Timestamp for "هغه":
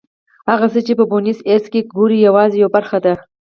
0.51-0.67